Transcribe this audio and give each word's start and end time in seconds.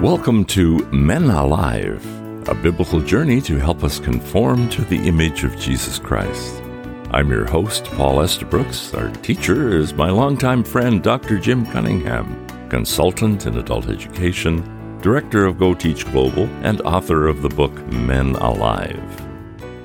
Welcome 0.00 0.46
to 0.46 0.78
Men 0.92 1.24
Alive, 1.24 2.02
a 2.48 2.54
biblical 2.54 3.02
journey 3.02 3.42
to 3.42 3.58
help 3.58 3.84
us 3.84 4.00
conform 4.00 4.70
to 4.70 4.82
the 4.86 4.96
image 4.96 5.44
of 5.44 5.58
Jesus 5.58 5.98
Christ. 5.98 6.62
I'm 7.10 7.28
your 7.28 7.44
host, 7.44 7.84
Paul 7.84 8.22
Estabrooks. 8.22 8.94
Our 8.94 9.10
teacher 9.16 9.76
is 9.76 9.92
my 9.92 10.08
longtime 10.08 10.64
friend, 10.64 11.02
Dr. 11.02 11.38
Jim 11.38 11.66
Cunningham, 11.66 12.46
consultant 12.70 13.44
in 13.44 13.58
adult 13.58 13.90
education, 13.90 14.62
director 15.02 15.44
of 15.44 15.58
Go 15.58 15.74
Teach 15.74 16.10
Global, 16.10 16.44
and 16.62 16.80
author 16.80 17.28
of 17.28 17.42
the 17.42 17.50
book 17.50 17.74
Men 17.92 18.36
Alive. 18.36 19.26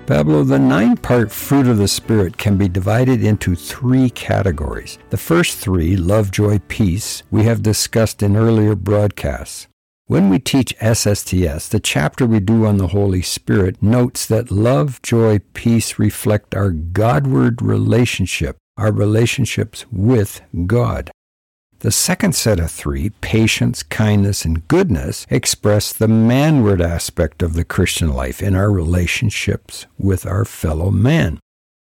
Pablo, 0.08 0.46
the 0.46 0.58
nine 0.58 0.96
part 0.96 1.30
fruit 1.30 1.68
of 1.68 1.78
the 1.78 1.90
Spirit 1.90 2.38
can 2.38 2.56
be 2.56 2.70
divided 2.70 3.22
into 3.22 3.54
three 3.54 4.10
categories. 4.12 4.98
The 5.10 5.18
first 5.18 5.58
three, 5.58 5.98
love, 5.98 6.32
joy, 6.32 6.60
peace, 6.70 7.22
we 7.32 7.44
have 7.44 7.62
discussed 7.62 8.24
in 8.24 8.38
earlier 8.38 8.76
broadcasts. 8.76 9.68
When 10.08 10.30
we 10.30 10.38
teach 10.38 10.78
SSTS, 10.78 11.70
the 11.70 11.80
chapter 11.80 12.28
we 12.28 12.40
do 12.40 12.68
on 12.68 12.78
the 12.78 12.90
Holy 12.90 13.24
Spirit 13.24 13.82
notes 13.82 14.28
that 14.28 14.52
love, 14.52 15.02
joy, 15.02 15.40
peace 15.56 15.98
reflect 15.98 16.54
our 16.54 16.70
Godward 16.70 17.60
relationship, 17.60 18.56
our 18.78 18.92
relationships 18.92 19.84
with 19.92 20.42
God. 20.68 21.10
The 21.80 21.90
second 21.90 22.36
set 22.36 22.60
of 22.60 22.70
three, 22.70 23.10
patience, 23.22 23.82
kindness, 23.82 24.46
and 24.46 24.68
goodness, 24.68 25.26
express 25.32 25.92
the 25.92 26.08
manward 26.08 26.82
aspect 26.82 27.42
of 27.42 27.54
the 27.54 27.66
Christian 27.66 28.14
life 28.14 28.44
in 28.44 28.56
our 28.56 28.70
relationships 28.70 29.88
with 29.98 30.28
our 30.28 30.46
fellow 30.46 30.92
man. 30.92 31.40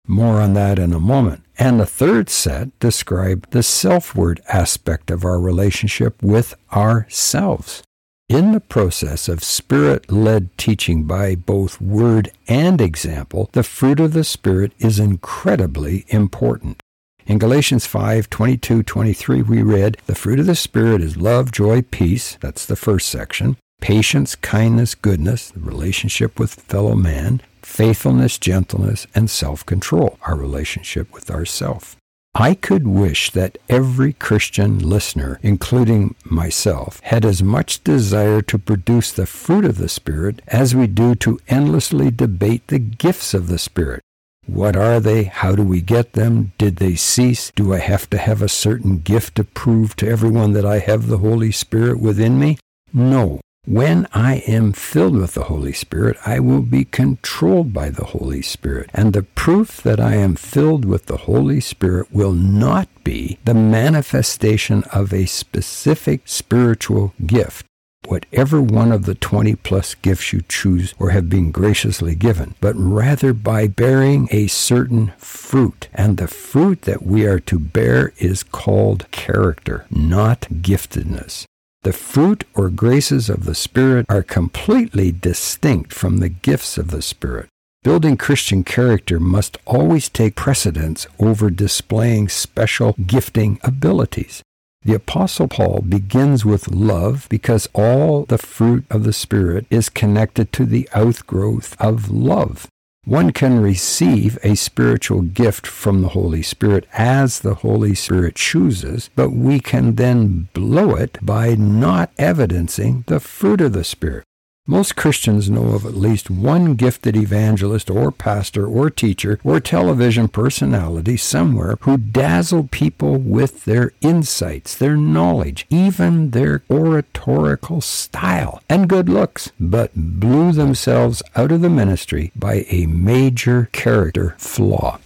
More 0.08 0.40
on 0.40 0.54
that 0.54 0.78
in 0.78 0.94
a 0.94 0.98
moment. 0.98 1.44
And 1.58 1.78
the 1.78 1.84
third 1.84 2.30
set 2.30 2.78
describe 2.78 3.50
the 3.50 3.62
selfward 3.62 4.40
aspect 4.48 5.10
of 5.10 5.26
our 5.26 5.38
relationship 5.38 6.22
with 6.22 6.54
ourselves. 6.72 7.82
In 8.28 8.52
the 8.52 8.60
process 8.60 9.28
of 9.28 9.44
spirit 9.44 10.10
led 10.10 10.56
teaching 10.56 11.04
by 11.04 11.34
both 11.34 11.78
word 11.78 12.32
and 12.48 12.80
example, 12.80 13.50
the 13.52 13.62
fruit 13.62 14.00
of 14.00 14.14
the 14.14 14.24
Spirit 14.24 14.72
is 14.78 14.98
incredibly 14.98 16.06
important. 16.08 16.80
In 17.26 17.38
Galatians 17.38 17.84
5 17.84 18.30
22 18.30 18.82
23, 18.82 19.42
we 19.42 19.62
read, 19.62 19.98
The 20.06 20.14
fruit 20.14 20.40
of 20.40 20.46
the 20.46 20.54
Spirit 20.54 21.02
is 21.02 21.18
love, 21.18 21.52
joy, 21.52 21.82
peace. 21.82 22.38
That's 22.40 22.64
the 22.64 22.76
first 22.76 23.08
section. 23.08 23.58
Patience, 23.82 24.34
kindness, 24.36 24.94
goodness, 24.94 25.50
the 25.50 25.60
relationship 25.60 26.38
with 26.38 26.54
fellow 26.54 26.94
man, 26.94 27.42
faithfulness, 27.60 28.38
gentleness, 28.38 29.06
and 29.14 29.28
self 29.28 29.66
control, 29.66 30.18
our 30.22 30.34
relationship 30.34 31.12
with 31.12 31.30
ourself. 31.30 31.96
I 32.36 32.54
could 32.54 32.88
wish 32.88 33.30
that 33.30 33.58
every 33.68 34.12
Christian 34.12 34.80
listener, 34.80 35.38
including 35.40 36.16
myself, 36.24 36.98
had 37.04 37.24
as 37.24 37.44
much 37.44 37.84
desire 37.84 38.42
to 38.42 38.58
produce 38.58 39.12
the 39.12 39.24
fruit 39.24 39.64
of 39.64 39.78
the 39.78 39.88
Spirit 39.88 40.42
as 40.48 40.74
we 40.74 40.88
do 40.88 41.14
to 41.16 41.38
endlessly 41.46 42.10
debate 42.10 42.66
the 42.66 42.80
gifts 42.80 43.34
of 43.34 43.46
the 43.46 43.58
Spirit. 43.58 44.02
What 44.46 44.74
are 44.74 44.98
they? 44.98 45.24
How 45.24 45.54
do 45.54 45.62
we 45.62 45.80
get 45.80 46.14
them? 46.14 46.52
Did 46.58 46.76
they 46.76 46.96
cease? 46.96 47.52
Do 47.54 47.72
I 47.72 47.78
have 47.78 48.10
to 48.10 48.18
have 48.18 48.42
a 48.42 48.48
certain 48.48 48.98
gift 48.98 49.36
to 49.36 49.44
prove 49.44 49.94
to 49.96 50.08
everyone 50.08 50.54
that 50.54 50.66
I 50.66 50.80
have 50.80 51.06
the 51.06 51.18
Holy 51.18 51.52
Spirit 51.52 52.00
within 52.00 52.40
me? 52.40 52.58
No. 52.92 53.40
When 53.66 54.06
I 54.12 54.42
am 54.46 54.74
filled 54.74 55.16
with 55.16 55.32
the 55.32 55.44
Holy 55.44 55.72
Spirit, 55.72 56.18
I 56.26 56.38
will 56.38 56.60
be 56.60 56.84
controlled 56.84 57.72
by 57.72 57.88
the 57.88 58.04
Holy 58.04 58.42
Spirit. 58.42 58.90
And 58.92 59.12
the 59.14 59.22
proof 59.22 59.82
that 59.82 59.98
I 59.98 60.16
am 60.16 60.34
filled 60.34 60.84
with 60.84 61.06
the 61.06 61.16
Holy 61.16 61.60
Spirit 61.60 62.12
will 62.12 62.32
not 62.32 62.88
be 63.04 63.38
the 63.44 63.54
manifestation 63.54 64.84
of 64.92 65.14
a 65.14 65.24
specific 65.24 66.22
spiritual 66.26 67.14
gift 67.24 67.64
whatever 68.06 68.60
one 68.60 68.92
of 68.92 69.06
the 69.06 69.14
20 69.14 69.54
plus 69.56 69.94
gifts 69.94 70.32
you 70.32 70.42
choose 70.48 70.94
or 70.98 71.10
have 71.10 71.28
been 71.28 71.50
graciously 71.50 72.14
given, 72.14 72.54
but 72.60 72.74
rather 72.76 73.32
by 73.32 73.66
bearing 73.66 74.28
a 74.30 74.46
certain 74.46 75.12
fruit. 75.16 75.88
And 75.94 76.16
the 76.16 76.28
fruit 76.28 76.82
that 76.82 77.02
we 77.02 77.24
are 77.24 77.40
to 77.40 77.58
bear 77.58 78.12
is 78.18 78.42
called 78.42 79.10
character, 79.10 79.86
not 79.90 80.42
giftedness. 80.50 81.46
The 81.84 81.92
fruit 81.92 82.44
or 82.54 82.70
graces 82.70 83.28
of 83.28 83.44
the 83.44 83.54
Spirit 83.54 84.06
are 84.08 84.22
completely 84.22 85.12
distinct 85.12 85.92
from 85.92 86.16
the 86.16 86.30
gifts 86.30 86.78
of 86.78 86.90
the 86.90 87.02
Spirit. 87.02 87.48
Building 87.82 88.16
Christian 88.16 88.64
character 88.64 89.20
must 89.20 89.58
always 89.66 90.08
take 90.08 90.34
precedence 90.34 91.06
over 91.18 91.50
displaying 91.50 92.30
special 92.30 92.94
gifting 93.06 93.60
abilities. 93.62 94.42
The 94.82 94.94
Apostle 94.94 95.46
Paul 95.46 95.82
begins 95.86 96.42
with 96.42 96.68
love 96.68 97.26
because 97.28 97.68
all 97.74 98.24
the 98.24 98.38
fruit 98.38 98.86
of 98.88 99.04
the 99.04 99.12
Spirit 99.12 99.66
is 99.68 99.90
connected 99.90 100.54
to 100.54 100.64
the 100.64 100.88
outgrowth 100.94 101.76
of 101.78 102.10
love. 102.10 102.66
One 103.04 103.32
can 103.32 103.60
receive 103.60 104.38
a 104.42 104.54
spiritual 104.54 105.20
gift 105.20 105.66
from 105.66 106.00
the 106.00 106.08
Holy 106.08 106.42
Spirit 106.42 106.86
as 106.94 107.40
the 107.40 107.56
Holy 107.56 107.94
Spirit 107.94 108.34
chooses, 108.34 109.10
but 109.14 109.30
we 109.30 109.60
can 109.60 109.96
then 109.96 110.48
blow 110.54 110.94
it 110.94 111.18
by 111.20 111.54
not 111.54 112.10
evidencing 112.16 113.04
the 113.06 113.20
fruit 113.20 113.60
of 113.60 113.74
the 113.74 113.84
Spirit. 113.84 114.24
Most 114.66 114.96
Christians 114.96 115.50
know 115.50 115.74
of 115.74 115.84
at 115.84 115.92
least 115.92 116.30
one 116.30 116.74
gifted 116.74 117.16
evangelist 117.16 117.90
or 117.90 118.10
pastor 118.10 118.66
or 118.66 118.88
teacher 118.88 119.38
or 119.44 119.60
television 119.60 120.26
personality 120.26 121.18
somewhere 121.18 121.76
who 121.80 121.98
dazzle 121.98 122.68
people 122.70 123.18
with 123.18 123.66
their 123.66 123.92
insights, 124.00 124.74
their 124.74 124.96
knowledge, 124.96 125.66
even 125.68 126.30
their 126.30 126.62
oratorical 126.70 127.82
style 127.82 128.62
and 128.66 128.88
good 128.88 129.10
looks, 129.10 129.52
but 129.60 129.90
blew 129.94 130.50
themselves 130.50 131.22
out 131.36 131.52
of 131.52 131.60
the 131.60 131.68
ministry 131.68 132.32
by 132.34 132.64
a 132.70 132.86
major 132.86 133.68
character 133.72 134.34
flaw. 134.38 134.98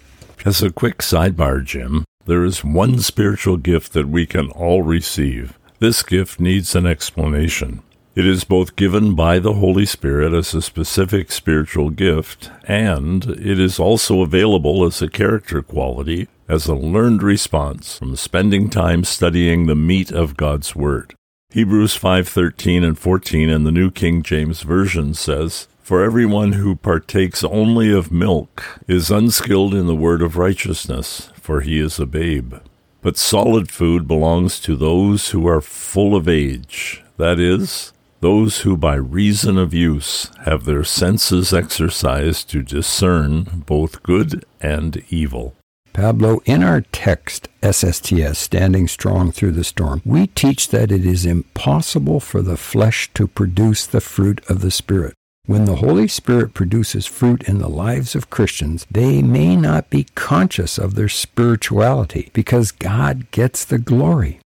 As 0.45 0.63
a 0.63 0.71
quick 0.71 0.99
sidebar, 0.99 1.65
Jim, 1.65 2.05
there 2.27 2.45
is 2.45 2.63
one 2.63 3.01
spiritual 3.01 3.57
gift 3.57 3.93
that 3.95 4.09
we 4.09 4.25
can 4.25 4.51
all 4.53 4.85
receive. 4.85 5.59
This 5.81 6.05
gift 6.05 6.39
needs 6.39 6.77
an 6.77 6.87
explanation. 6.87 7.83
It 8.15 8.27
is 8.27 8.43
both 8.43 8.75
given 8.75 9.15
by 9.15 9.39
the 9.39 9.53
Holy 9.55 9.87
Spirit 9.87 10.33
as 10.33 10.53
a 10.53 10.61
specific 10.61 11.31
spiritual 11.31 11.91
gift, 11.91 12.51
and 12.65 13.25
it 13.25 13.61
is 13.61 13.79
also 13.79 14.23
available 14.23 14.85
as 14.85 15.01
a 15.01 15.09
character 15.09 15.63
quality, 15.63 16.27
as 16.49 16.67
a 16.67 16.75
learned 16.75 17.23
response 17.23 17.99
from 17.99 18.17
spending 18.17 18.71
time 18.71 19.05
studying 19.05 19.67
the 19.67 19.77
meat 19.77 20.11
of 20.11 20.37
God's 20.37 20.75
Word. 20.75 21.15
Hebrews 21.51 21.95
5:13 21.95 22.83
and 22.83 22.99
14 22.99 23.49
in 23.49 23.63
the 23.63 23.71
New 23.71 23.91
King 23.91 24.23
James 24.23 24.63
Version 24.63 25.15
says, 25.15 25.69
"For 25.81 26.03
everyone 26.03 26.53
who 26.55 26.75
partakes 26.75 27.45
only 27.45 27.93
of 27.93 28.11
milk 28.11 28.81
is 28.89 29.11
unskilled 29.13 29.75
in 29.75 29.87
the 29.87 29.95
word 29.95 30.23
of 30.23 30.37
righteousness, 30.37 31.31
for 31.41 31.61
he 31.61 31.79
is 31.79 32.01
a 32.01 32.07
babe. 32.07 32.55
But 33.01 33.17
solid 33.17 33.71
food 33.71 34.09
belongs 34.09 34.59
to 34.61 34.75
those 34.75 35.31
who 35.31 35.47
are 35.47 35.61
full 35.61 36.17
of 36.17 36.29
age, 36.29 37.03
that 37.17 37.39
is, 37.39 37.93
those 38.21 38.61
who 38.61 38.77
by 38.77 38.95
reason 38.95 39.59
of 39.59 39.73
use 39.73 40.31
have 40.41 40.65
their 40.65 40.85
senses 40.85 41.53
exercised 41.53 42.51
to 42.51 42.63
discern 42.63 43.65
both 43.67 44.03
good 44.03 44.45
and 44.61 45.03
evil. 45.09 45.55
Pablo, 45.93 46.41
in 46.45 46.63
our 46.63 46.81
text, 46.81 47.49
SSTS, 47.61 48.37
Standing 48.37 48.87
Strong 48.87 49.33
Through 49.33 49.53
the 49.53 49.65
Storm, 49.65 50.01
we 50.05 50.29
teach 50.29 50.69
that 50.69 50.93
it 50.93 51.05
is 51.05 51.27
impossible 51.27 52.21
for 52.21 52.41
the 52.41 52.57
flesh 52.57 53.11
to 53.15 53.27
produce 53.27 53.85
the 53.85 54.01
fruit 54.01 54.41
of 54.49 54.61
the 54.61 54.71
Spirit. 54.71 55.15
When 55.47 55.65
the 55.65 55.77
Holy 55.77 56.07
Spirit 56.09 56.55
produces 56.55 57.07
fruit 57.07 57.49
in 57.49 57.59
the 57.59 57.71
lives 57.71 58.15
of 58.15 58.31
Christians, 58.31 58.87
they 58.91 59.23
may 59.23 59.57
not 59.57 59.91
be 59.91 60.05
conscious 60.15 60.79
of 60.79 60.95
their 60.95 61.09
spirituality 61.09 62.31
because 62.33 62.71
God 62.71 63.31
gets 63.31 63.65
the 63.65 63.79
glory. 63.79 64.41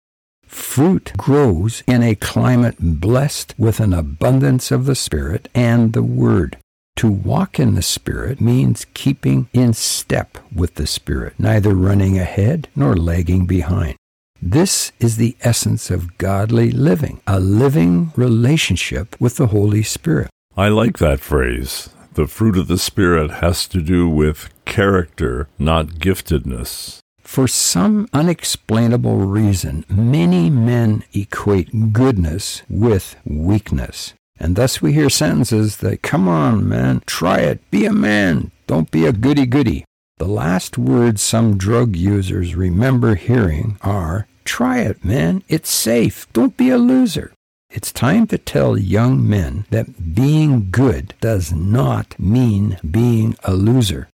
Fruit 0.49 1.13
grows 1.17 1.83
in 1.87 2.03
a 2.03 2.15
climate 2.15 2.77
blessed 2.79 3.55
with 3.59 3.81
an 3.81 3.93
abundance 3.93 4.71
of 4.71 4.87
the 4.87 4.95
Spirit 4.95 5.49
and 5.55 5.93
the 5.93 6.03
Word. 6.03 6.57
To 6.97 7.09
walk 7.09 7.61
in 7.61 7.75
the 7.75 7.83
Spirit 7.83 8.41
means 8.41 8.87
keeping 8.95 9.49
in 9.53 9.73
step 9.75 10.39
with 10.53 10.75
the 10.75 10.87
Spirit, 10.87 11.35
neither 11.39 11.75
running 11.75 12.19
ahead 12.19 12.69
nor 12.75 12.97
lagging 12.97 13.47
behind. 13.47 13.97
This 14.41 14.91
is 14.99 15.17
the 15.17 15.37
essence 15.43 15.91
of 15.91 16.17
godly 16.17 16.71
living, 16.71 17.21
a 17.27 17.39
living 17.39 18.13
relationship 18.17 19.21
with 19.21 19.37
the 19.37 19.49
Holy 19.49 19.83
Spirit. 19.83 20.31
I 20.57 20.69
like 20.69 20.99
that 20.99 21.21
phrase. 21.21 21.91
The 22.15 22.27
fruit 22.27 22.57
of 22.57 22.69
the 22.69 22.79
Spirit 22.79 23.31
has 23.43 23.69
to 23.69 23.83
do 23.83 24.09
with 24.09 24.49
character, 24.65 25.49
not 25.59 25.99
giftedness. 26.01 27.01
For 27.29 27.47
some 27.47 28.09
unexplainable 28.15 29.19
reason, 29.19 29.85
many 29.87 30.49
men 30.49 31.05
equate 31.13 31.93
goodness 31.93 32.63
with 32.71 33.17
weakness. 33.23 34.15
And 34.41 34.57
thus 34.57 34.81
we 34.81 34.95
hear 34.95 35.11
sentences 35.11 35.77
that, 35.77 36.01
come 36.01 36.27
on, 36.27 36.67
man, 36.67 37.03
try 37.05 37.41
it, 37.41 37.71
be 37.71 37.85
a 37.85 37.93
man, 37.93 38.51
don't 38.67 38.91
be 38.91 39.05
a 39.05 39.13
goody 39.13 39.45
goody. 39.45 39.85
The 40.17 40.25
last 40.25 40.79
words 40.79 41.21
some 41.21 41.59
drug 41.59 41.95
users 41.97 42.57
remember 42.57 43.15
hearing 43.15 43.77
are, 43.83 44.27
try 44.45 44.79
it, 44.81 45.05
man, 45.05 45.45
it's 45.49 45.71
safe, 45.71 46.27
don't 46.33 46.57
be 46.57 46.71
a 46.71 46.79
loser. 46.79 47.35
It's 47.69 47.93
time 47.93 48.27
to 48.29 48.39
tell 48.39 48.79
young 48.79 49.29
men 49.29 49.67
that 49.69 50.15
being 50.15 50.71
good 50.71 51.13
does 51.21 51.53
not 51.53 52.19
mean 52.19 52.79
being 52.91 53.37
a 53.45 53.53
loser. 53.53 54.09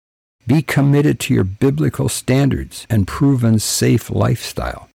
Be 0.45 0.61
committed 0.61 1.19
to 1.21 1.33
your 1.33 1.43
biblical 1.43 2.09
standards 2.09 2.85
and 2.89 3.07
proven 3.07 3.59
safe 3.59 4.09
lifestyle. 4.09 4.89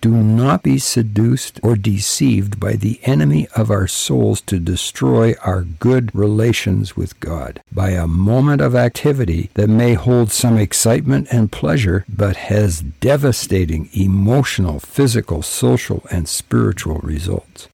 Do 0.00 0.10
not 0.10 0.62
be 0.62 0.78
seduced 0.78 1.58
or 1.60 1.74
deceived 1.74 2.60
by 2.60 2.74
the 2.74 3.00
enemy 3.02 3.48
of 3.56 3.68
our 3.68 3.88
souls 3.88 4.40
to 4.42 4.60
destroy 4.60 5.34
our 5.42 5.62
good 5.62 6.14
relations 6.14 6.96
with 6.96 7.18
God 7.18 7.60
by 7.72 7.90
a 7.90 8.06
moment 8.06 8.60
of 8.60 8.76
activity 8.76 9.50
that 9.54 9.68
may 9.68 9.94
hold 9.94 10.30
some 10.30 10.56
excitement 10.56 11.26
and 11.32 11.50
pleasure, 11.50 12.04
but 12.08 12.36
has 12.36 12.80
devastating 12.80 13.88
emotional, 13.92 14.78
physical, 14.78 15.42
social, 15.42 16.06
and 16.12 16.28
spiritual 16.28 17.00
results. 17.00 17.66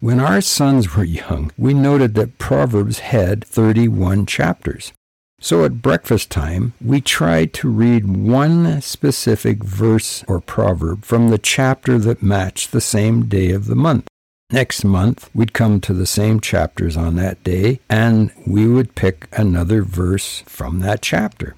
When 0.00 0.18
our 0.18 0.40
sons 0.40 0.96
were 0.96 1.04
young, 1.04 1.52
we 1.56 1.74
noted 1.74 2.14
that 2.14 2.38
Proverbs 2.38 3.00
had 3.00 3.44
31 3.44 4.26
chapters. 4.26 4.92
So 5.40 5.64
at 5.64 5.82
breakfast 5.82 6.30
time, 6.30 6.72
we 6.84 7.00
tried 7.00 7.52
to 7.54 7.70
read 7.70 8.08
one 8.08 8.80
specific 8.80 9.62
verse 9.62 10.24
or 10.26 10.40
proverb 10.40 11.04
from 11.04 11.28
the 11.28 11.38
chapter 11.38 11.96
that 11.98 12.22
matched 12.22 12.72
the 12.72 12.80
same 12.80 13.26
day 13.26 13.52
of 13.52 13.66
the 13.66 13.76
month. 13.76 14.08
Next 14.50 14.82
month, 14.82 15.30
we'd 15.34 15.52
come 15.52 15.80
to 15.82 15.94
the 15.94 16.06
same 16.06 16.40
chapters 16.40 16.96
on 16.96 17.14
that 17.16 17.44
day, 17.44 17.78
and 17.88 18.32
we 18.46 18.66
would 18.66 18.96
pick 18.96 19.28
another 19.32 19.82
verse 19.82 20.42
from 20.46 20.80
that 20.80 21.02
chapter. 21.02 21.54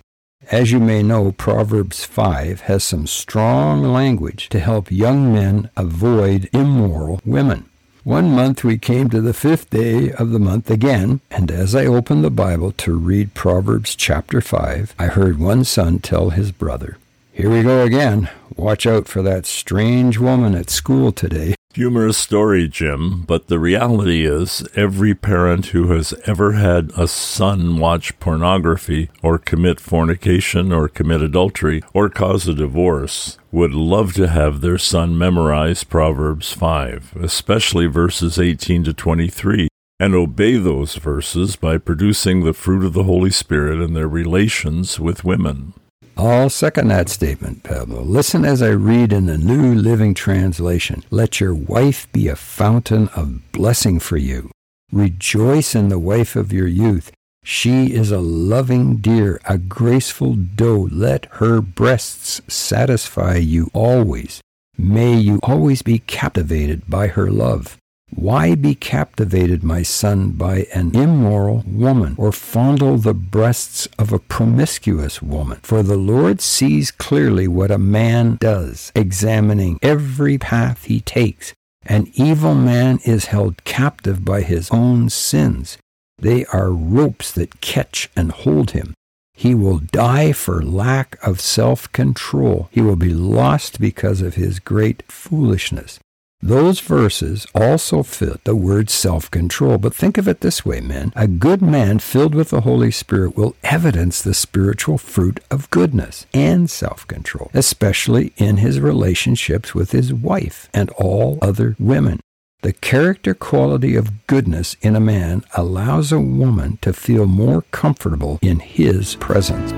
As 0.51 0.73
you 0.73 0.81
may 0.81 1.03
know, 1.03 1.33
Proverbs 1.33 2.05
5 2.05 2.63
has 2.63 2.85
some 2.85 3.07
strong 3.07 3.83
language 3.83 4.49
to 4.51 4.59
help 4.59 4.91
young 4.91 5.33
men 5.33 5.71
avoid 5.77 6.51
immoral 6.53 7.21
women. 7.25 7.70
One 8.05 8.31
month 8.31 8.65
we 8.65 8.79
came 8.79 9.11
to 9.11 9.21
the 9.21 9.35
fifth 9.35 9.69
day 9.69 10.11
of 10.13 10.31
the 10.31 10.39
month 10.39 10.71
again, 10.71 11.21
and 11.31 11.51
as 11.51 11.75
I 11.75 11.85
opened 11.85 12.25
the 12.25 12.31
Bible 12.31 12.73
to 12.73 12.95
read 12.95 13.35
Proverbs 13.35 13.95
chapter 13.95 14.41
5, 14.41 14.95
I 14.99 15.07
heard 15.09 15.39
one 15.39 15.65
son 15.65 15.99
tell 15.99 16.31
his 16.31 16.51
brother, 16.51 16.97
Here 17.35 17.51
we 17.51 17.63
go 17.63 17.83
again. 17.83 18.31
Watch 18.57 18.87
out 18.87 19.07
for 19.07 19.21
that 19.21 19.45
strange 19.45 20.17
woman 20.17 20.55
at 20.55 20.71
school 20.71 21.13
today. 21.13 21.55
Humorous 21.75 22.19
story, 22.19 22.67
Jim, 22.67 23.23
but 23.23 23.47
the 23.47 23.61
reality 23.61 24.27
is 24.27 24.67
every 24.75 25.15
parent 25.15 25.67
who 25.67 25.93
has 25.93 26.13
ever 26.27 26.53
had 26.53 26.91
a 26.97 27.07
son 27.07 27.79
watch 27.79 28.19
pornography 28.19 29.09
or 29.23 29.39
commit 29.39 29.79
fornication 29.79 30.73
or 30.73 30.89
commit 30.89 31.23
adultery 31.23 31.81
or 31.95 32.09
cause 32.09 32.49
a 32.49 32.55
divorce 32.55 33.39
would 33.53 33.73
love 33.73 34.15
to 34.15 34.27
have 34.27 34.63
their 34.63 34.79
son 34.79 35.17
memorize 35.17 35.85
Proverbs 35.85 36.53
5, 36.53 37.17
especially 37.23 37.87
verses 37.87 38.37
18 38.37 38.83
to 38.83 38.93
23, 38.93 39.69
and 40.01 40.13
obey 40.13 40.57
those 40.57 40.97
verses 40.97 41.55
by 41.55 41.79
producing 41.79 42.43
the 42.43 42.53
fruit 42.53 42.85
of 42.85 42.95
the 42.95 43.05
Holy 43.05 43.31
Spirit 43.31 43.81
in 43.81 43.95
their 43.95 44.09
relations 44.09 44.99
with 44.99 45.23
women. 45.23 45.75
I'll 46.23 46.51
second 46.51 46.89
that 46.89 47.09
statement, 47.09 47.63
Pablo. 47.63 48.03
Listen 48.03 48.45
as 48.45 48.61
I 48.61 48.73
read 48.73 49.11
in 49.11 49.25
the 49.25 49.39
New 49.39 49.75
Living 49.75 50.13
Translation. 50.13 51.03
Let 51.11 51.41
your 51.41 51.55
wife 51.55 52.13
be 52.13 52.29
a 52.29 52.37
fountain 52.37 53.09
of 53.17 53.51
blessing 53.53 53.99
for 54.01 54.19
you. 54.19 54.51
Rejoice 54.93 55.75
in 55.75 55.89
the 55.89 55.99
wife 55.99 56.37
of 56.37 56.53
your 56.53 56.67
youth. 56.67 57.11
She 57.43 57.95
is 57.95 58.11
a 58.11 58.21
loving 58.21 58.99
deer, 58.99 59.41
a 59.49 59.57
graceful 59.57 60.35
doe. 60.35 60.91
Let 60.93 61.25
her 61.37 61.63
breasts 61.63 62.43
satisfy 62.49 63.37
you 63.37 63.71
always. 63.73 64.43
May 64.77 65.15
you 65.15 65.41
always 65.43 65.81
be 65.81 66.01
captivated 66.01 66.83
by 66.87 67.07
her 67.07 67.31
love. 67.31 67.79
Why 68.15 68.55
be 68.55 68.75
captivated, 68.75 69.63
my 69.63 69.83
son, 69.83 70.33
by 70.33 70.67
an 70.75 70.95
immoral 70.97 71.65
woman, 71.67 72.17
or 72.19 72.33
fondle 72.33 72.99
the 72.99 73.15
breasts 73.15 73.87
of 73.99 74.13
a 74.13 74.19
promiscuous 74.19 75.23
woman? 75.23 75.61
For 75.63 75.83
the 75.83 75.97
Lord 75.97 76.41
sees 76.41 76.91
clearly 76.91 77.47
what 77.47 77.71
a 77.71 77.79
man 77.79 78.37
does, 78.41 78.91
examining 78.95 79.79
every 79.81 80.39
path 80.39 80.85
he 80.85 81.01
takes. 81.01 81.55
An 81.87 82.11
evil 82.15 82.55
man 82.55 82.99
is 83.05 83.27
held 83.27 83.65
captive 83.65 84.25
by 84.25 84.43
his 84.43 84.71
own 84.71 85.09
sins. 85.09 85.79
They 86.19 86.45
are 86.47 86.71
ropes 86.71 87.33
that 87.33 87.61
catch 87.61 88.11
and 88.15 88.33
hold 88.33 88.73
him. 88.73 88.93
He 89.33 89.55
will 89.55 89.79
die 89.79 90.33
for 90.33 90.63
lack 90.63 91.17
of 91.27 91.41
self 91.41 91.91
control. 91.93 92.69
He 92.71 92.83
will 92.83 92.97
be 92.97 93.15
lost 93.15 93.81
because 93.81 94.21
of 94.21 94.35
his 94.35 94.59
great 94.59 95.03
foolishness. 95.11 95.99
Those 96.43 96.81
verses 96.81 97.47
also 97.55 98.03
fit 98.03 98.45
the 98.45 98.57
word 98.57 98.89
self 98.89 99.31
control. 99.31 99.77
But 99.77 99.95
think 99.95 100.17
of 100.17 100.27
it 100.27 100.41
this 100.41 100.65
way, 100.65 100.81
men. 100.81 101.13
A 101.15 101.27
good 101.27 101.61
man 101.61 101.99
filled 101.99 102.35
with 102.35 102.49
the 102.49 102.63
Holy 102.63 102.91
Spirit 102.91 103.37
will 103.37 103.57
evidence 103.63 104.23
the 104.23 104.33
spiritual 104.33 104.97
fruit 104.97 105.41
of 105.51 105.71
goodness 105.71 106.27
and 106.33 106.71
self 106.71 107.07
control, 107.07 107.51
especially 107.53 108.33
in 108.39 108.57
his 108.57 108.81
relationships 108.81 109.75
with 109.75 109.93
his 109.93 110.15
wife 110.15 110.69
and 110.73 110.89
all 110.91 111.39
other 111.43 111.77
women. 111.79 112.21
The 112.63 112.73
character 112.73 113.35
quality 113.35 113.95
of 113.97 114.27
goodness 114.27 114.77
in 114.81 114.97
a 114.97 115.01
man 115.01 115.45
allows 115.55 116.13
a 116.13 116.21
woman 116.21 116.79
to 116.83 116.93
feel 116.93 117.27
more 117.27 117.63
comfortable 117.71 118.39
in 118.43 118.61
his 118.61 119.15
presence. 119.17 119.73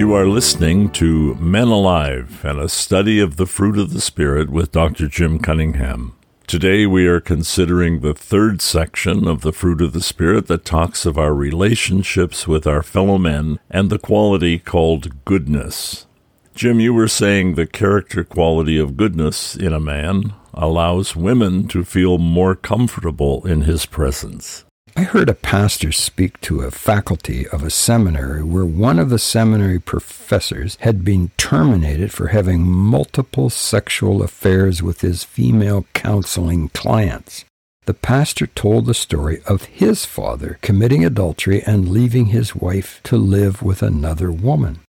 You 0.00 0.14
are 0.14 0.26
listening 0.26 0.88
to 0.92 1.34
Men 1.34 1.68
Alive 1.68 2.42
and 2.42 2.58
a 2.58 2.70
study 2.70 3.20
of 3.20 3.36
the 3.36 3.44
fruit 3.44 3.76
of 3.78 3.92
the 3.92 4.00
Spirit 4.00 4.48
with 4.48 4.72
Dr. 4.72 5.08
Jim 5.08 5.38
Cunningham. 5.38 6.16
Today 6.46 6.86
we 6.86 7.06
are 7.06 7.20
considering 7.20 8.00
the 8.00 8.14
third 8.14 8.62
section 8.62 9.28
of 9.28 9.42
the 9.42 9.52
fruit 9.52 9.82
of 9.82 9.92
the 9.92 10.00
Spirit 10.00 10.46
that 10.46 10.64
talks 10.64 11.04
of 11.04 11.18
our 11.18 11.34
relationships 11.34 12.48
with 12.48 12.66
our 12.66 12.82
fellow 12.82 13.18
men 13.18 13.58
and 13.68 13.90
the 13.90 13.98
quality 13.98 14.58
called 14.58 15.22
goodness. 15.26 16.06
Jim, 16.54 16.80
you 16.80 16.94
were 16.94 17.06
saying 17.06 17.54
the 17.54 17.66
character 17.66 18.24
quality 18.24 18.78
of 18.78 18.96
goodness 18.96 19.54
in 19.54 19.74
a 19.74 19.78
man 19.78 20.32
allows 20.54 21.14
women 21.14 21.68
to 21.68 21.84
feel 21.84 22.16
more 22.16 22.54
comfortable 22.54 23.46
in 23.46 23.62
his 23.62 23.84
presence. 23.84 24.64
I 24.96 25.02
heard 25.02 25.28
a 25.28 25.34
pastor 25.34 25.92
speak 25.92 26.40
to 26.42 26.62
a 26.62 26.70
faculty 26.70 27.46
of 27.48 27.62
a 27.62 27.70
seminary 27.70 28.42
where 28.42 28.64
one 28.64 28.98
of 28.98 29.08
the 29.08 29.18
seminary 29.18 29.78
professors 29.78 30.76
had 30.80 31.04
been 31.04 31.30
terminated 31.36 32.12
for 32.12 32.28
having 32.28 32.62
multiple 32.62 33.50
sexual 33.50 34.22
affairs 34.22 34.82
with 34.82 35.00
his 35.00 35.22
female 35.22 35.86
counseling 35.94 36.70
clients. 36.70 37.44
The 37.86 37.94
pastor 37.94 38.48
told 38.48 38.86
the 38.86 38.94
story 38.94 39.40
of 39.46 39.64
his 39.64 40.04
father 40.04 40.58
committing 40.60 41.04
adultery 41.04 41.62
and 41.62 41.88
leaving 41.88 42.26
his 42.26 42.56
wife 42.56 43.00
to 43.04 43.16
live 43.16 43.62
with 43.62 43.82
another 43.82 44.32
woman. 44.32 44.80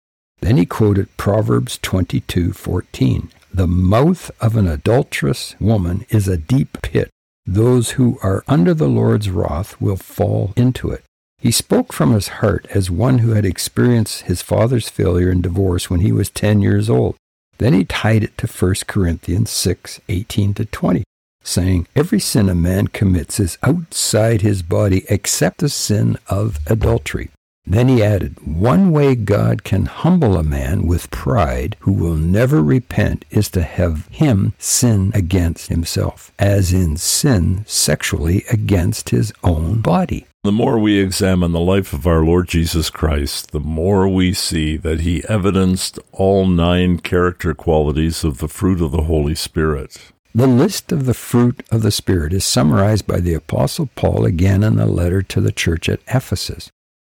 Then 0.41 0.57
he 0.57 0.67
quoted 0.67 1.15
Proverbs 1.19 1.79
22:14. 1.83 3.29
The 3.53 3.67
mouth 3.67 4.31
of 4.41 4.57
an 4.57 4.67
adulterous 4.67 5.55
woman 5.61 6.07
is 6.09 6.27
a 6.27 6.37
deep 6.37 6.79
pit 6.83 7.11
those 7.47 7.93
who 7.93 8.19
are 8.23 8.45
under 8.47 8.75
the 8.75 8.89
Lord's 8.89 9.31
wrath 9.31 9.81
will 9.81 9.97
fall 9.97 10.53
into 10.57 10.91
it. 10.91 11.05
He 11.39 11.51
spoke 11.51 11.93
from 11.93 12.13
his 12.13 12.29
heart 12.29 12.67
as 12.71 12.91
one 12.91 13.19
who 13.19 13.31
had 13.31 13.47
experienced 13.47 14.23
his 14.23 14.43
father's 14.43 14.89
failure 14.89 15.31
and 15.31 15.43
divorce 15.43 15.89
when 15.89 16.01
he 16.01 16.13
was 16.13 16.29
10 16.29 16.61
years 16.61 16.91
old. 16.91 17.17
Then 17.59 17.73
he 17.73 17.85
tied 17.85 18.23
it 18.23 18.37
to 18.39 18.47
1 18.47 18.75
Corinthians 18.87 19.51
6 19.51 20.01
18 20.09 20.55
to 20.55 20.65
20, 20.67 21.05
saying, 21.43 21.87
Every 21.97 22.21
sin 22.21 22.49
a 22.49 22.55
man 22.55 22.89
commits 22.89 23.41
is 23.41 23.59
outside 23.63 24.43
his 24.43 24.63
body 24.63 25.05
except 25.09 25.59
the 25.59 25.69
sin 25.69 26.19
of 26.29 26.59
adultery. 26.67 27.31
Then 27.67 27.89
he 27.89 28.03
added, 28.03 28.37
One 28.45 28.91
way 28.91 29.15
God 29.15 29.65
can 29.65 29.87
humble 29.87 30.37
a 30.37 30.43
man 30.43 30.87
with 30.87 31.11
pride 31.11 31.77
who 31.81 31.93
will 31.93 32.17
never 32.17 32.63
repent 32.63 33.25
is 33.31 33.49
to 33.51 33.63
have 33.63 34.09
him 34.09 34.55
sin 34.59 35.13
against 35.15 35.69
himself, 35.69 36.33
as 36.39 36.73
in 36.73 36.97
sin 36.97 37.65
sexually 37.67 38.45
against 38.51 39.11
his 39.11 39.33
own 39.45 39.81
body. 39.83 40.27
The 40.43 40.53
more 40.53 40.79
we 40.79 40.99
examine 40.99 41.53
the 41.53 41.61
life 41.61 41.93
of 41.93 42.07
our 42.07 42.25
Lord 42.25 42.49
Jesus 42.49 42.89
Christ, 42.89 43.53
the 43.53 43.61
more 43.61 44.09
we 44.09 44.33
see 44.33 44.79
that 44.79 45.01
he 45.01 45.23
evidenced 45.29 45.99
all 46.13 46.47
nine 46.47 46.99
character 46.99 47.53
qualities 47.53 48.25
of 48.25 48.39
the 48.39 48.49
fruit 48.49 48.81
of 48.81 48.91
the 48.91 49.03
Holy 49.03 49.35
Spirit. 49.35 50.13
The 50.35 50.47
list 50.47 50.93
of 50.93 51.05
the 51.05 51.15
fruit 51.15 51.63
of 51.71 51.83
the 51.83 51.91
Spirit 51.91 52.33
is 52.33 52.45
summarized 52.45 53.07
by 53.07 53.21
the 53.21 53.35
Apostle 53.35 53.91
Paul 53.97 54.25
again 54.25 54.63
in 54.63 54.77
the 54.77 54.87
letter 54.87 55.21
to 55.23 55.41
the 55.41 55.53
church 55.53 55.89
at 55.89 56.01
Ephesus. 56.09 56.71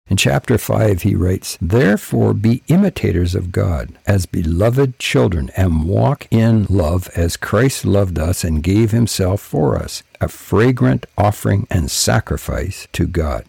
In 0.09 0.17
chapter 0.17 0.57
5, 0.57 1.03
he 1.03 1.15
writes, 1.15 1.57
Therefore 1.61 2.33
be 2.33 2.61
imitators 2.67 3.35
of 3.35 3.53
God 3.53 3.97
as 4.05 4.25
beloved 4.25 4.99
children, 4.99 5.49
and 5.55 5.85
walk 5.85 6.27
in 6.29 6.65
love 6.69 7.09
as 7.15 7.37
Christ 7.37 7.85
loved 7.85 8.19
us 8.19 8.43
and 8.43 8.61
gave 8.61 8.91
himself 8.91 9.39
for 9.39 9.77
us, 9.77 10.03
a 10.19 10.27
fragrant 10.27 11.05
offering 11.17 11.67
and 11.69 11.89
sacrifice 11.89 12.87
to 12.91 13.07
God. 13.07 13.45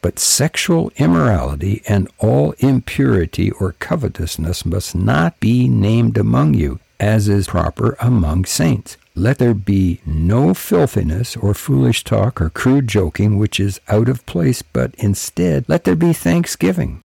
But 0.00 0.20
sexual 0.20 0.92
immorality 0.96 1.82
and 1.88 2.08
all 2.18 2.52
impurity 2.60 3.50
or 3.50 3.72
covetousness 3.72 4.64
must 4.64 4.94
not 4.94 5.40
be 5.40 5.68
named 5.68 6.16
among 6.16 6.54
you, 6.54 6.78
as 7.00 7.28
is 7.28 7.48
proper 7.48 7.96
among 7.98 8.44
saints. 8.44 8.96
Let 9.18 9.38
there 9.38 9.54
be 9.54 10.02
no 10.04 10.52
filthiness 10.52 11.38
or 11.38 11.54
foolish 11.54 12.04
talk 12.04 12.38
or 12.38 12.50
crude 12.50 12.86
joking 12.86 13.38
which 13.38 13.58
is 13.58 13.80
out 13.88 14.10
of 14.10 14.26
place, 14.26 14.60
but 14.60 14.94
instead 14.98 15.64
let 15.68 15.84
there 15.84 15.96
be 15.96 16.12
thanksgiving. 16.12 17.00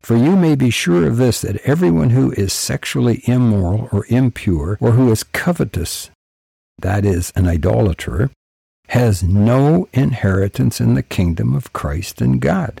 For 0.00 0.16
you 0.16 0.34
may 0.34 0.56
be 0.56 0.70
sure 0.70 1.06
of 1.06 1.18
this 1.18 1.42
that 1.42 1.64
everyone 1.64 2.10
who 2.10 2.32
is 2.32 2.52
sexually 2.52 3.22
immoral 3.26 3.88
or 3.92 4.06
impure, 4.08 4.76
or 4.80 4.90
who 4.90 5.12
is 5.12 5.22
covetous, 5.22 6.10
that 6.80 7.04
is, 7.04 7.32
an 7.36 7.46
idolater, 7.46 8.32
has 8.88 9.22
no 9.22 9.88
inheritance 9.92 10.80
in 10.80 10.94
the 10.94 11.02
kingdom 11.04 11.54
of 11.54 11.72
Christ 11.72 12.20
and 12.20 12.40
God. 12.40 12.80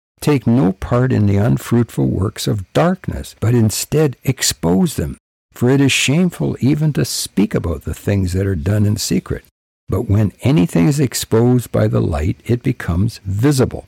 Take 0.21 0.45
no 0.45 0.73
part 0.73 1.11
in 1.11 1.25
the 1.25 1.37
unfruitful 1.37 2.05
works 2.05 2.47
of 2.47 2.71
darkness, 2.73 3.35
but 3.39 3.55
instead 3.55 4.17
expose 4.23 4.95
them. 4.95 5.17
For 5.51 5.69
it 5.69 5.81
is 5.81 5.91
shameful 5.91 6.55
even 6.59 6.93
to 6.93 7.05
speak 7.05 7.55
about 7.55 7.83
the 7.83 7.95
things 7.95 8.33
that 8.33 8.45
are 8.45 8.55
done 8.55 8.85
in 8.85 8.97
secret. 8.97 9.43
But 9.89 10.03
when 10.03 10.31
anything 10.41 10.87
is 10.87 10.99
exposed 10.99 11.71
by 11.71 11.87
the 11.87 11.99
light, 12.01 12.37
it 12.45 12.61
becomes 12.61 13.19
visible. 13.25 13.87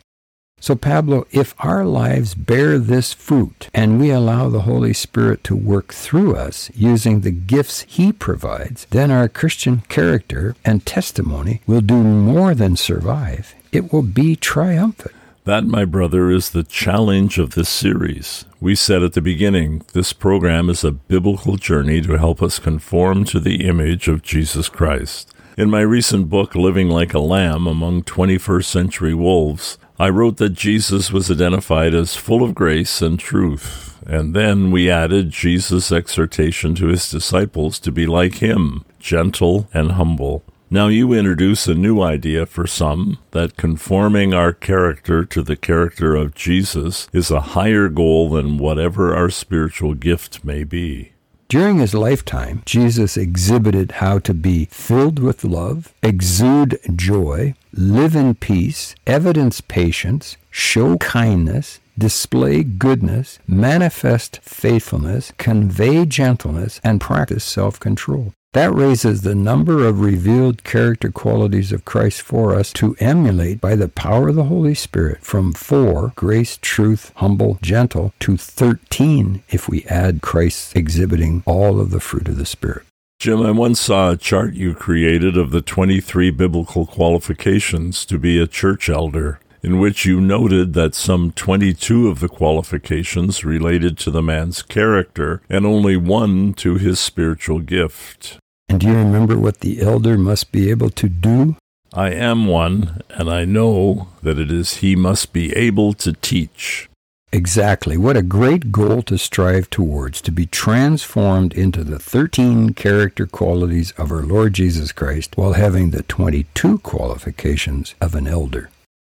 So, 0.60 0.76
Pablo, 0.76 1.28
if 1.32 1.54
our 1.60 1.86
lives 1.86 2.34
bear 2.36 2.80
this 2.80 3.14
fruit 3.14 3.70
and 3.74 4.00
we 4.00 4.10
allow 4.10 4.50
the 4.50 4.62
Holy 4.62 4.94
Spirit 4.94 5.44
to 5.44 5.56
work 5.56 5.94
through 5.94 6.36
us 6.36 6.72
using 6.74 7.22
the 7.22 7.32
gifts 7.32 7.82
He 7.82 8.12
provides, 8.12 8.88
then 8.90 9.12
our 9.12 9.28
Christian 9.28 9.84
character 9.88 10.56
and 10.66 10.86
testimony 10.86 11.62
will 11.68 11.82
do 11.82 12.02
more 12.02 12.56
than 12.56 12.76
survive. 12.76 13.54
It 13.72 13.94
will 13.94 14.04
be 14.04 14.36
triumphant. 14.36 15.14
That, 15.46 15.66
my 15.66 15.84
brother, 15.84 16.32
is 16.32 16.52
the 16.52 16.64
challenge 16.64 17.38
of 17.38 17.54
this 17.54 17.68
series. 17.68 18.46
We 18.62 18.76
said 18.76 19.04
at 19.04 19.12
the 19.12 19.22
beginning, 19.22 19.84
this 19.92 20.14
program 20.14 20.70
is 20.70 20.86
a 20.86 20.92
biblical 20.94 21.58
journey 21.58 22.02
to 22.04 22.18
help 22.18 22.42
us 22.42 22.60
conform 22.60 23.26
to 23.26 23.42
the 23.42 23.68
image 23.68 24.08
of 24.08 24.22
Jesus 24.22 24.70
Christ. 24.70 25.34
In 25.58 25.70
my 25.70 25.82
recent 25.82 26.30
book, 26.30 26.56
Living 26.56 26.88
Like 26.88 27.14
a 27.14 27.20
Lamb 27.20 27.68
Among 27.68 28.04
21st 28.04 28.64
Century 28.64 29.14
Wolves, 29.14 29.78
I 30.00 30.08
wrote 30.08 30.38
that 30.38 30.52
Jesus 30.52 31.12
was 31.12 31.30
identified 31.30 31.94
as 31.94 32.16
full 32.16 32.42
of 32.42 32.56
grace 32.56 33.02
and 33.02 33.20
truth, 33.20 34.02
and 34.08 34.34
then 34.34 34.72
we 34.72 34.90
added 34.90 35.32
Jesus' 35.32 35.92
exhortation 35.92 36.74
to 36.76 36.88
his 36.88 37.12
disciples 37.12 37.80
to 37.80 37.92
be 37.92 38.08
like 38.08 38.36
him, 38.36 38.86
gentle 38.98 39.68
and 39.74 39.92
humble. 39.92 40.46
Now 40.74 40.88
you 40.88 41.14
introduce 41.14 41.68
a 41.68 41.76
new 41.76 42.02
idea 42.02 42.48
for 42.48 42.66
some 42.66 43.20
that 43.30 43.58
conforming 43.58 44.34
our 44.34 44.52
character 44.52 45.24
to 45.24 45.44
the 45.44 45.56
character 45.56 46.16
of 46.16 46.34
Jesus 46.34 47.08
is 47.14 47.30
a 47.30 47.54
higher 47.54 47.90
goal 47.90 48.32
than 48.32 48.58
whatever 48.58 49.16
our 49.16 49.30
spiritual 49.30 49.94
gift 49.94 50.44
may 50.44 50.64
be. 50.64 51.12
During 51.48 51.78
his 51.78 51.94
lifetime, 51.94 52.64
Jesus 52.66 53.18
exhibited 53.18 53.92
how 54.02 54.18
to 54.18 54.34
be 54.34 54.66
filled 54.72 55.20
with 55.20 55.44
love, 55.44 55.94
exude 56.02 56.80
joy, 56.96 57.54
live 57.72 58.16
in 58.16 58.34
peace, 58.34 58.96
evidence 59.06 59.62
patience, 59.62 60.38
show 60.50 60.98
kindness, 60.98 61.82
display 62.00 62.64
goodness, 62.64 63.38
manifest 63.46 64.40
faithfulness, 64.42 65.34
convey 65.38 66.08
gentleness, 66.08 66.82
and 66.84 67.00
practice 67.00 67.44
self 67.44 67.80
control. 67.80 68.34
That 68.54 68.76
raises 68.76 69.22
the 69.24 69.34
number 69.34 69.84
of 69.84 70.00
revealed 70.00 70.64
character 70.64 71.12
qualities 71.12 71.72
of 71.72 71.86
Christ 71.86 72.22
for 72.22 72.54
us 72.54 72.72
to 72.74 72.96
emulate 73.00 73.60
by 73.60 73.76
the 73.76 73.88
power 73.88 74.28
of 74.28 74.36
the 74.36 74.44
Holy 74.44 74.76
Spirit 74.76 75.24
from 75.24 75.54
four 75.54 76.14
grace, 76.16 76.60
truth, 76.62 77.12
humble, 77.16 77.58
gentle 77.64 78.14
to 78.20 78.38
13 78.38 79.42
if 79.50 79.68
we 79.68 79.86
add 79.86 80.22
Christ 80.22 80.76
exhibiting 80.76 81.42
all 81.48 81.80
of 81.80 81.90
the 81.90 82.00
fruit 82.00 82.28
of 82.28 82.38
the 82.38 82.46
Spirit. 82.46 82.84
Jim, 83.18 83.42
I 83.42 83.50
once 83.50 83.80
saw 83.80 84.12
a 84.12 84.18
chart 84.18 84.54
you 84.54 84.76
created 84.76 85.36
of 85.36 85.50
the 85.50 85.62
23 85.62 86.30
biblical 86.30 86.86
qualifications 86.86 88.06
to 88.06 88.20
be 88.20 88.40
a 88.40 88.46
church 88.46 88.88
elder, 88.88 89.40
in 89.64 89.80
which 89.80 90.06
you 90.06 90.22
noted 90.22 90.74
that 90.74 90.94
some 90.94 91.32
22 91.32 92.08
of 92.08 92.20
the 92.20 92.30
qualifications 92.30 93.44
related 93.44 93.98
to 93.98 94.12
the 94.12 94.22
man's 94.22 94.62
character 94.62 95.42
and 95.50 95.66
only 95.66 95.98
one 95.98 96.54
to 96.54 96.76
his 96.76 97.00
spiritual 97.00 97.60
gift. 97.60 98.38
And 98.70 98.80
do 98.80 98.88
you 98.88 98.96
remember 98.96 99.38
what 99.38 99.60
the 99.60 99.82
elder 99.82 100.18
must 100.18 100.52
be 100.52 100.70
able 100.70 100.90
to 100.92 101.10
do? 101.10 101.56
I 101.94 102.10
am 102.12 102.48
one, 102.48 103.02
and 103.10 103.30
I 103.30 103.46
know 103.46 104.08
that 104.24 104.40
it 104.40 104.52
is 104.52 104.78
he 104.78 104.96
must 104.96 105.32
be 105.32 105.54
able 105.56 105.94
to 105.94 106.14
teach. 106.14 106.90
Exactly. 107.32 107.98
What 107.98 108.16
a 108.16 108.22
great 108.22 108.72
goal 108.72 109.02
to 109.04 109.18
strive 109.18 109.70
towards, 109.70 110.22
to 110.22 110.32
be 110.32 110.46
transformed 110.46 111.54
into 111.54 111.84
the 111.84 111.98
13 111.98 112.74
character 112.74 113.26
qualities 113.26 113.92
of 113.98 114.12
our 114.12 114.22
Lord 114.22 114.54
Jesus 114.54 114.92
Christ 114.92 115.36
while 115.36 115.54
having 115.54 115.90
the 115.90 116.04
22 116.04 116.78
qualifications 116.80 117.96
of 118.00 118.14
an 118.14 118.28
elder. 118.28 118.70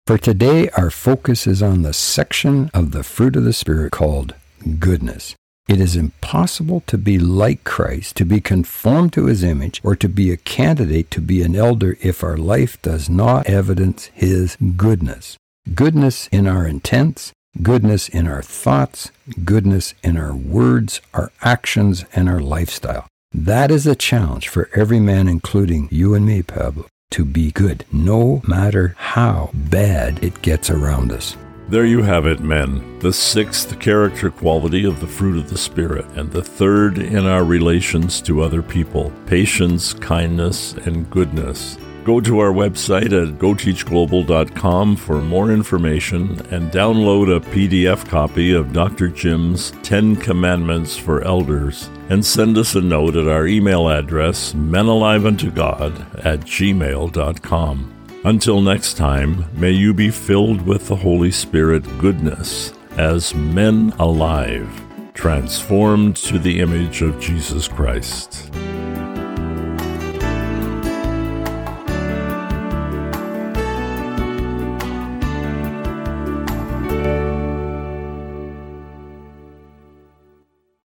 For 0.07 0.17
today, 0.17 0.71
our 0.71 0.91
focus 0.91 1.47
is 1.47 1.63
on 1.63 1.83
the 1.83 1.93
section 1.93 2.71
of 2.73 2.93
the 2.93 3.03
fruit 3.03 3.37
of 3.37 3.45
the 3.45 3.53
Spirit 3.53 3.93
called 3.93 4.35
goodness. 4.79 5.35
It 5.69 5.81
is 5.81 5.97
impossible 5.97 6.85
to 6.87 6.97
be 6.97 7.19
like 7.19 7.65
Christ, 7.65 8.15
to 8.17 8.25
be 8.25 8.41
conformed 8.41 9.13
to 9.15 9.27
his 9.27 9.43
image, 9.43 9.81
or 9.83 9.97
to 9.97 10.09
be 10.09 10.31
a 10.31 10.37
candidate 10.37 11.11
to 11.11 11.21
be 11.21 11.43
an 11.43 11.57
elder 11.57 11.99
if 12.01 12.23
our 12.23 12.37
life 12.37 12.81
does 12.83 13.11
not 13.11 13.49
evidence 13.49 14.07
his 14.15 14.57
goodness. 14.77 15.37
Goodness 15.75 16.29
in 16.29 16.47
our 16.47 16.69
intents, 16.69 17.33
goodness 17.63 18.09
in 18.09 18.29
our 18.29 18.43
thoughts, 18.43 19.11
goodness 19.45 19.95
in 20.05 20.17
our 20.17 20.37
words, 20.37 21.01
our 21.13 21.33
actions, 21.43 22.05
and 22.15 22.29
our 22.29 22.41
lifestyle. 22.41 23.09
That 23.33 23.73
is 23.73 23.89
a 23.89 23.97
challenge 23.97 24.47
for 24.47 24.71
every 24.73 25.01
man, 25.01 25.27
including 25.27 25.89
you 25.91 26.15
and 26.15 26.25
me, 26.25 26.43
Pablo, 26.43 26.87
to 27.11 27.25
be 27.25 27.51
good, 27.51 27.85
no 27.91 28.41
matter 28.47 28.95
how 28.99 29.51
bad 29.53 30.23
it 30.23 30.43
gets 30.43 30.71
around 30.71 31.11
us. 31.11 31.37
There 31.69 31.85
you 31.85 32.03
have 32.03 32.27
it, 32.27 32.39
men. 32.39 33.01
The 33.01 33.13
sixth 33.13 33.81
character 33.81 34.31
quality 34.31 34.85
of 34.85 35.01
the 35.01 35.09
fruit 35.09 35.37
of 35.37 35.51
the 35.51 35.59
Spirit, 35.59 36.07
and 36.15 36.31
the 36.31 36.43
third 36.43 36.99
in 36.99 37.27
our 37.27 37.45
relations 37.45 38.21
to 38.23 38.43
other 38.43 38.63
people 38.63 39.13
patience, 39.27 39.93
kindness, 39.93 40.75
and 40.75 41.11
goodness. 41.11 41.77
Go 42.05 42.21
to 42.21 42.39
our 42.39 42.53
website 42.53 43.07
at 43.07 43.41
goteachglobal.com 43.41 44.95
for 44.95 45.21
more 45.21 45.51
information 45.51 46.41
and 46.53 46.71
download 46.71 47.35
a 47.35 47.41
PDF 47.41 48.09
copy 48.09 48.53
of 48.53 48.73
Dr. 48.73 49.09
Jim's 49.09 49.73
10 49.83 50.15
Commandments 50.15 50.97
for 50.97 51.25
Elders 51.25 51.91
and 52.09 52.25
send 52.25 52.59
us 52.59 52.77
a 52.77 52.81
note 52.81 53.17
at 53.17 53.27
our 53.27 53.49
email 53.49 53.89
address, 53.89 54.53
menaliveuntogod 54.53 56.25
at 56.25 56.43
gmail.com. 56.43 57.96
Until 58.27 58.61
next 58.61 58.97
time, 58.97 59.45
may 59.53 59.71
you 59.71 59.95
be 59.95 60.11
filled 60.11 60.61
with 60.63 60.89
the 60.89 60.97
Holy 60.97 61.31
Spirit 61.31 61.85
goodness 61.97 62.73
as 62.97 63.33
men 63.37 63.95
alive, 64.01 64.69
transformed 65.15 66.17
to 66.17 66.37
the 66.37 66.59
image 66.59 67.03
of 67.03 67.21
Jesus 67.21 67.69
Christ. 67.69 68.51